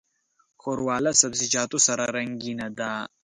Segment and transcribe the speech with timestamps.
[0.61, 2.91] ښوروا له سبزيجاتو سره رنګینه ده.